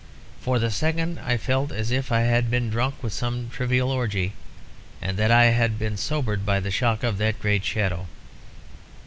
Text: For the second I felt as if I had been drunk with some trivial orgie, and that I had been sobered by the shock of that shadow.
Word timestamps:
For 0.41 0.57
the 0.57 0.71
second 0.71 1.19
I 1.19 1.37
felt 1.37 1.71
as 1.71 1.91
if 1.91 2.11
I 2.11 2.21
had 2.21 2.49
been 2.49 2.71
drunk 2.71 3.03
with 3.03 3.13
some 3.13 3.51
trivial 3.51 3.91
orgie, 3.91 4.33
and 4.99 5.15
that 5.17 5.29
I 5.29 5.51
had 5.51 5.77
been 5.77 5.95
sobered 5.95 6.43
by 6.43 6.59
the 6.59 6.71
shock 6.71 7.03
of 7.03 7.19
that 7.19 7.35
shadow. 7.63 8.07